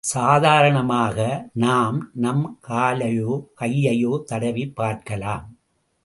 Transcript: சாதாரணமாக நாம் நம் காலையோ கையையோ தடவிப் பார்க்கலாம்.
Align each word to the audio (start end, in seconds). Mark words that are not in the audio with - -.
சாதாரணமாக 0.03 1.17
நாம் 1.53 2.11
நம் 2.13 2.59
காலையோ 2.67 3.43
கையையோ 3.59 4.23
தடவிப் 4.31 4.75
பார்க்கலாம். 4.75 5.45